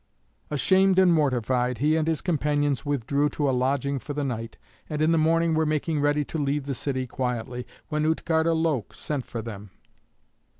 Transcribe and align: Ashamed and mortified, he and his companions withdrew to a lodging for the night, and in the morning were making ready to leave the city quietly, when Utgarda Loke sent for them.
Ashamed 0.49 0.97
and 0.97 1.13
mortified, 1.13 1.77
he 1.77 1.95
and 1.95 2.07
his 2.07 2.21
companions 2.21 2.83
withdrew 2.83 3.29
to 3.37 3.47
a 3.47 3.51
lodging 3.51 3.99
for 3.99 4.15
the 4.15 4.23
night, 4.23 4.57
and 4.89 4.99
in 4.99 5.11
the 5.11 5.17
morning 5.19 5.53
were 5.53 5.63
making 5.63 6.01
ready 6.01 6.25
to 6.25 6.39
leave 6.39 6.65
the 6.65 6.73
city 6.73 7.05
quietly, 7.05 7.67
when 7.89 8.03
Utgarda 8.05 8.55
Loke 8.55 8.95
sent 8.95 9.27
for 9.27 9.43
them. 9.43 9.69